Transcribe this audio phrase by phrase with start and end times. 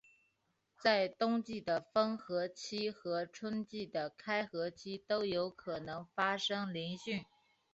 [0.79, 7.23] 在冬季的封河期和春季的开河期都有可能发生凌汛。